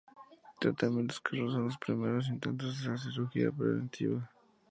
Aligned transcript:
Tratamientos 0.59 1.19
que 1.21 1.37
rozan 1.39 1.65
los 1.65 1.77
primeros 1.77 2.27
intentos 2.29 2.81
de 2.81 2.89
la 2.89 2.97
cirugía 2.97 3.51
preventiva. 3.51 4.27